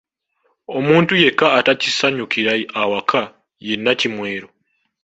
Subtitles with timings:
[0.77, 2.51] Omuntu yekka ataakisanyukira
[2.83, 3.21] awaka
[3.65, 4.47] ye Nnakimwero